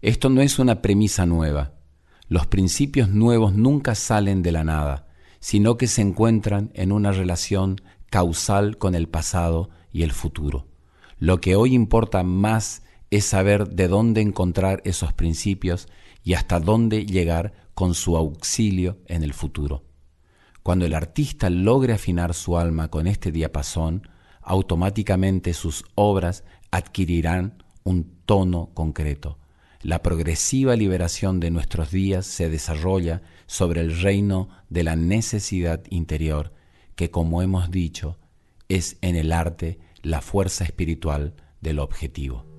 Esto 0.00 0.30
no 0.30 0.40
es 0.40 0.58
una 0.58 0.82
premisa 0.82 1.26
nueva. 1.26 1.74
Los 2.26 2.48
principios 2.48 3.08
nuevos 3.08 3.54
nunca 3.54 3.94
salen 3.94 4.42
de 4.42 4.50
la 4.50 4.64
nada, 4.64 5.06
sino 5.38 5.76
que 5.76 5.86
se 5.86 6.02
encuentran 6.02 6.72
en 6.74 6.90
una 6.90 7.12
relación 7.12 7.80
causal 8.10 8.78
con 8.78 8.96
el 8.96 9.08
pasado 9.08 9.70
y 9.92 10.02
el 10.02 10.10
futuro. 10.10 10.66
Lo 11.20 11.40
que 11.40 11.54
hoy 11.54 11.72
importa 11.72 12.24
más 12.24 12.82
es 13.12 13.24
saber 13.24 13.68
de 13.68 13.86
dónde 13.86 14.22
encontrar 14.22 14.82
esos 14.84 15.12
principios 15.12 15.86
y 16.24 16.34
hasta 16.34 16.58
dónde 16.58 17.06
llegar 17.06 17.52
con 17.74 17.94
su 17.94 18.16
auxilio 18.16 18.98
en 19.06 19.22
el 19.22 19.34
futuro. 19.34 19.84
Cuando 20.64 20.84
el 20.84 20.94
artista 20.94 21.48
logre 21.48 21.92
afinar 21.92 22.34
su 22.34 22.58
alma 22.58 22.88
con 22.88 23.06
este 23.06 23.30
diapasón, 23.30 24.08
automáticamente 24.42 25.54
sus 25.54 25.84
obras 25.94 26.44
adquirirán 26.70 27.62
un 27.84 28.12
tono 28.26 28.70
concreto. 28.74 29.38
La 29.82 30.02
progresiva 30.02 30.76
liberación 30.76 31.40
de 31.40 31.50
nuestros 31.50 31.90
días 31.90 32.26
se 32.26 32.48
desarrolla 32.48 33.22
sobre 33.46 33.80
el 33.80 34.00
reino 34.00 34.48
de 34.68 34.84
la 34.84 34.94
necesidad 34.94 35.82
interior, 35.90 36.52
que 36.94 37.10
como 37.10 37.42
hemos 37.42 37.70
dicho, 37.70 38.18
es 38.68 38.96
en 39.00 39.16
el 39.16 39.32
arte 39.32 39.80
la 40.02 40.20
fuerza 40.20 40.64
espiritual 40.64 41.34
del 41.60 41.78
objetivo. 41.78 42.51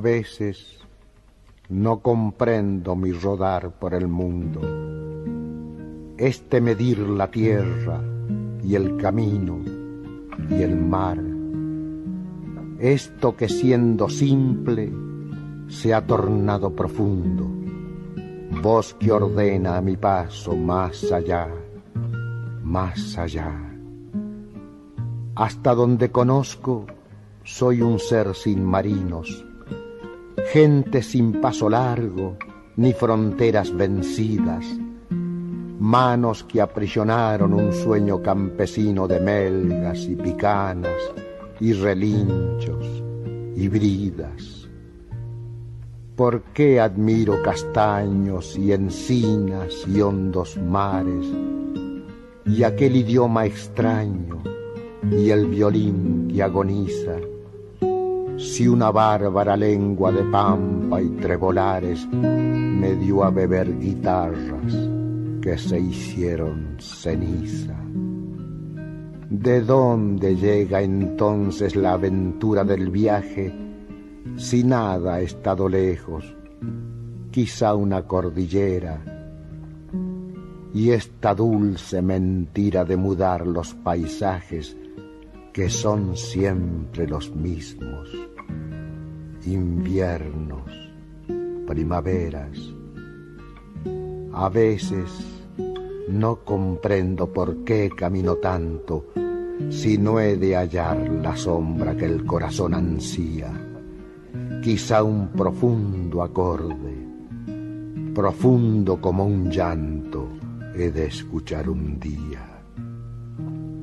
Veces 0.00 0.78
no 1.68 2.00
comprendo 2.00 2.96
mi 2.96 3.12
rodar 3.12 3.78
por 3.78 3.92
el 3.92 4.08
mundo, 4.08 4.60
este 6.16 6.62
medir 6.62 7.00
la 7.00 7.30
tierra 7.30 8.00
y 8.64 8.76
el 8.76 8.96
camino 8.96 9.58
y 10.48 10.62
el 10.62 10.74
mar, 10.74 11.18
esto 12.78 13.36
que 13.36 13.48
siendo 13.50 14.08
simple 14.08 14.90
se 15.68 15.92
ha 15.92 16.06
tornado 16.06 16.74
profundo, 16.74 17.46
voz 18.62 18.94
que 18.94 19.12
ordena 19.12 19.82
mi 19.82 19.98
paso 19.98 20.56
más 20.56 21.12
allá, 21.12 21.46
más 22.62 23.18
allá. 23.18 23.52
Hasta 25.34 25.74
donde 25.74 26.10
conozco, 26.10 26.86
soy 27.44 27.82
un 27.82 27.98
ser 27.98 28.34
sin 28.34 28.64
marinos, 28.64 29.44
gente 30.52 31.00
sin 31.00 31.40
paso 31.40 31.70
largo, 31.70 32.36
ni 32.74 32.92
fronteras 32.92 33.72
vencidas, 33.72 34.66
manos 35.78 36.42
que 36.42 36.60
aprisionaron 36.60 37.54
un 37.54 37.72
sueño 37.72 38.20
campesino 38.20 39.06
de 39.06 39.20
melgas 39.20 40.00
y 40.08 40.16
picanas 40.16 41.00
y 41.60 41.72
relinchos 41.72 42.84
y 43.54 43.68
bridas. 43.68 44.68
¿Por 46.16 46.42
qué 46.52 46.80
admiro 46.80 47.40
castaños 47.44 48.58
y 48.58 48.72
encinas 48.72 49.72
y 49.86 50.00
hondos 50.00 50.56
mares 50.56 51.26
y 52.44 52.64
aquel 52.64 52.96
idioma 52.96 53.46
extraño 53.46 54.42
y 55.12 55.30
el 55.30 55.46
violín 55.46 56.26
que 56.26 56.42
agoniza? 56.42 57.29
Si 58.40 58.66
una 58.66 58.90
bárbara 58.90 59.54
lengua 59.54 60.10
de 60.10 60.24
pampa 60.24 61.02
y 61.02 61.10
trebolares 61.10 62.08
me 62.08 62.96
dio 62.96 63.22
a 63.22 63.30
beber 63.30 63.78
guitarras 63.78 64.74
que 65.42 65.58
se 65.58 65.78
hicieron 65.78 66.76
ceniza. 66.78 67.76
¿De 69.28 69.60
dónde 69.60 70.36
llega 70.36 70.80
entonces 70.80 71.76
la 71.76 71.92
aventura 71.92 72.64
del 72.64 72.88
viaje 72.88 73.54
si 74.36 74.64
nada 74.64 75.16
ha 75.16 75.20
estado 75.20 75.68
lejos? 75.68 76.34
Quizá 77.30 77.74
una 77.74 78.06
cordillera 78.06 79.02
y 80.72 80.90
esta 80.92 81.34
dulce 81.34 82.00
mentira 82.00 82.86
de 82.86 82.96
mudar 82.96 83.46
los 83.46 83.74
paisajes 83.74 84.78
que 85.52 85.68
son 85.68 86.16
siempre 86.16 87.06
los 87.06 87.34
mismos 87.34 88.08
inviernos, 89.44 90.70
primaveras. 91.66 92.58
A 94.32 94.48
veces 94.48 95.08
no 96.08 96.36
comprendo 96.44 97.32
por 97.32 97.64
qué 97.64 97.90
camino 97.96 98.36
tanto 98.36 99.06
si 99.70 99.98
no 99.98 100.20
he 100.20 100.36
de 100.36 100.56
hallar 100.56 101.08
la 101.22 101.36
sombra 101.36 101.96
que 101.96 102.06
el 102.06 102.24
corazón 102.24 102.74
ansía. 102.74 103.52
Quizá 104.62 105.02
un 105.02 105.28
profundo 105.28 106.22
acorde, 106.22 107.08
profundo 108.14 109.00
como 109.00 109.24
un 109.24 109.50
llanto, 109.50 110.28
he 110.74 110.90
de 110.90 111.06
escuchar 111.06 111.68
un 111.68 111.98
día, 111.98 112.62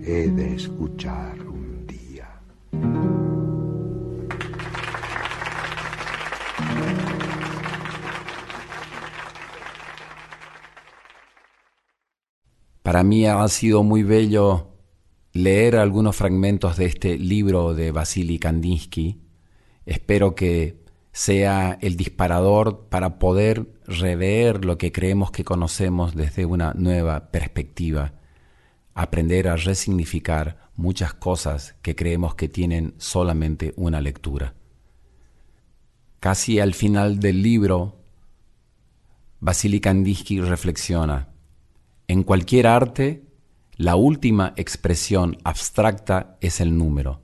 he 0.02 0.30
de 0.30 0.56
escuchar. 0.56 1.47
Para 12.88 13.04
mí 13.04 13.26
ha 13.26 13.46
sido 13.50 13.84
muy 13.84 14.04
bello 14.04 14.70
leer 15.34 15.76
algunos 15.76 16.16
fragmentos 16.16 16.78
de 16.78 16.86
este 16.86 17.18
libro 17.18 17.74
de 17.74 17.92
Vasily 17.92 18.40
Kandinsky. 18.40 19.20
Espero 19.86 20.36
que 20.36 20.86
sea 21.12 21.78
el 21.82 21.98
disparador 21.98 22.88
para 22.90 23.20
poder 23.20 23.68
rever 23.86 24.64
lo 24.64 24.78
que 24.78 24.92
creemos 24.92 25.32
que 25.32 25.44
conocemos 25.44 26.16
desde 26.16 26.46
una 26.46 26.74
nueva 26.76 27.30
perspectiva, 27.30 28.14
aprender 28.98 29.48
a 29.48 29.56
resignificar 29.56 30.72
muchas 30.76 31.14
cosas 31.14 31.76
que 31.84 31.96
creemos 31.96 32.34
que 32.34 32.50
tienen 32.50 32.96
solamente 32.98 33.72
una 33.78 34.02
lectura. 34.02 34.56
Casi 36.20 36.60
al 36.60 36.74
final 36.74 37.20
del 37.20 37.44
libro, 37.44 38.02
Vasily 39.40 39.80
Kandinsky 39.80 40.42
reflexiona, 40.42 41.30
en 42.08 42.24
cualquier 42.24 42.66
arte, 42.66 43.24
la 43.76 43.96
última 43.96 44.54
expresión 44.58 45.38
abstracta 45.44 46.36
es 46.42 46.60
el 46.60 46.76
número. 46.76 47.22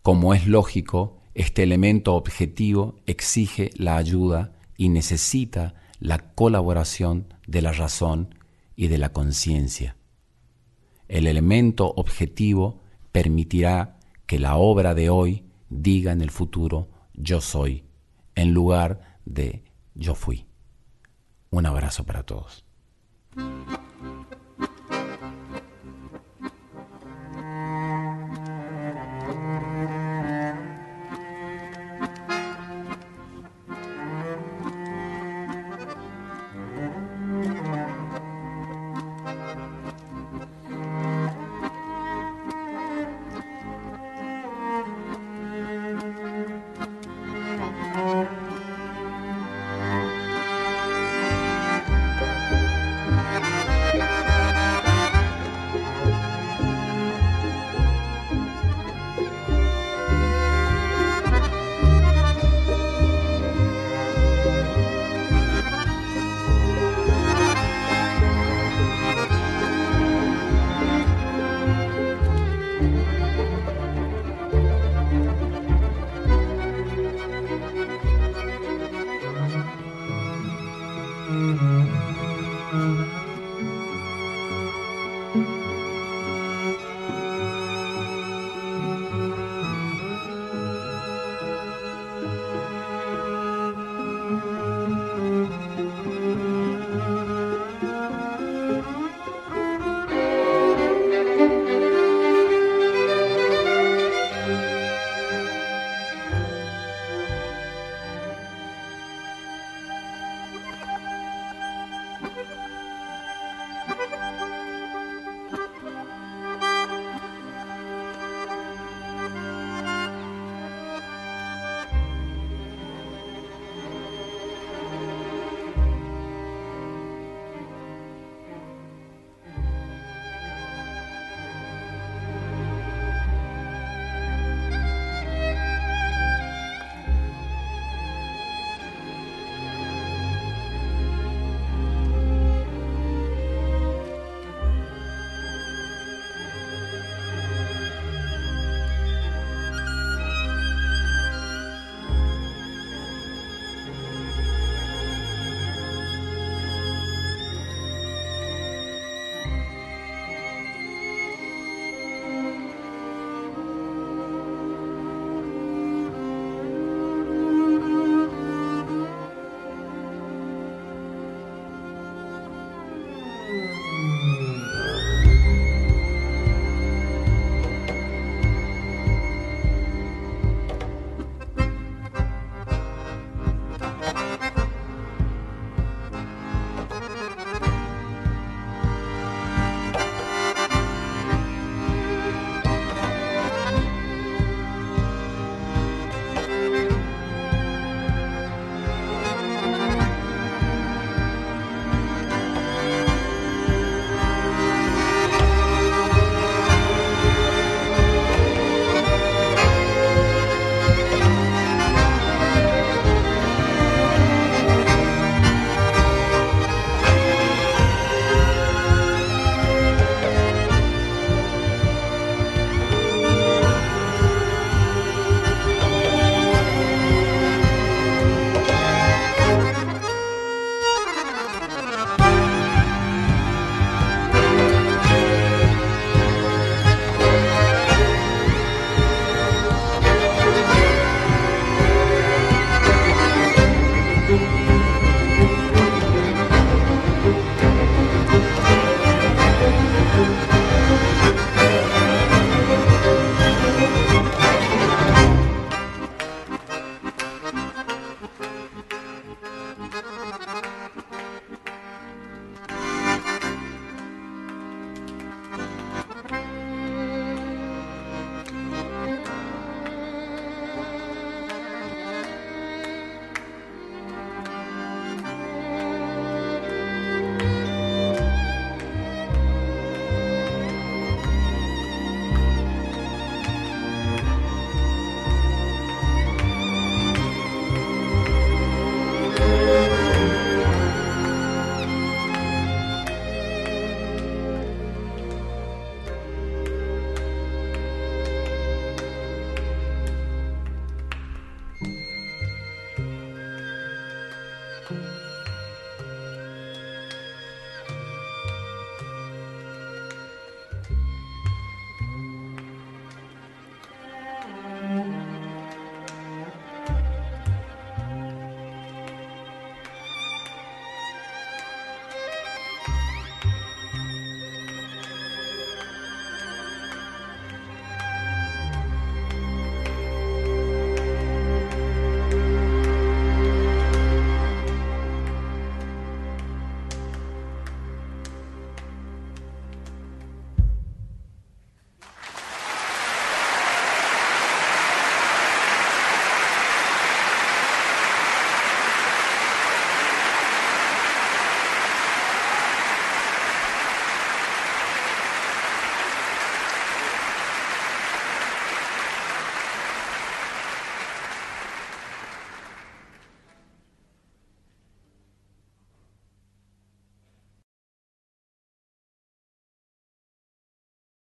Como 0.00 0.32
es 0.32 0.46
lógico, 0.46 1.18
este 1.34 1.62
elemento 1.62 2.14
objetivo 2.14 2.96
exige 3.04 3.70
la 3.76 3.98
ayuda 3.98 4.54
y 4.78 4.88
necesita 4.88 5.74
la 6.00 6.32
colaboración 6.34 7.34
de 7.46 7.60
la 7.60 7.72
razón 7.72 8.34
y 8.76 8.86
de 8.86 8.96
la 8.96 9.10
conciencia. 9.10 9.95
El 11.08 11.26
elemento 11.26 11.92
objetivo 11.96 12.82
permitirá 13.12 13.98
que 14.26 14.38
la 14.38 14.56
obra 14.56 14.94
de 14.94 15.10
hoy 15.10 15.44
diga 15.68 16.12
en 16.12 16.20
el 16.20 16.30
futuro 16.30 16.88
yo 17.14 17.40
soy, 17.40 17.84
en 18.34 18.52
lugar 18.52 19.18
de 19.24 19.64
yo 19.94 20.14
fui. 20.14 20.46
Un 21.50 21.66
abrazo 21.66 22.04
para 22.04 22.24
todos. 22.24 22.64